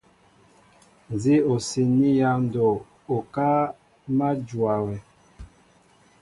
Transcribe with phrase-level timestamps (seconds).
[1.13, 2.75] Nzi o siini ya ndoo,
[3.15, 3.61] okáá
[4.17, 4.95] ma njóa wɛ.